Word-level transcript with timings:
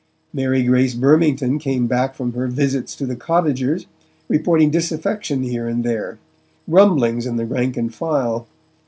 Mary 0.33 0.63
Grace 0.63 0.95
Burmington 0.95 1.59
came 1.59 1.85
back 1.85 2.15
from 2.15 2.33
her 2.33 2.47
visits 2.47 2.95
to 2.95 3.05
the 3.05 3.15
cottagers, 3.15 3.85
reporting 4.27 4.71
disaffection 4.71 5.43
here 5.43 5.67
and 5.67 5.83
there, 5.83 6.17
grumblings 6.67 7.27
in 7.27 7.35
the 7.35 7.45
rank 7.45 7.77
and 7.77 7.93
file. 7.93 8.47